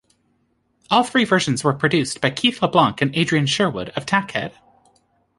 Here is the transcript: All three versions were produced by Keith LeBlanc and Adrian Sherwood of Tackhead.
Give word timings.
All 0.89 1.03
three 1.03 1.25
versions 1.25 1.63
were 1.63 1.73
produced 1.75 2.21
by 2.21 2.31
Keith 2.31 2.59
LeBlanc 2.59 2.99
and 3.03 3.15
Adrian 3.15 3.45
Sherwood 3.45 3.89
of 3.89 4.07
Tackhead. 4.07 4.53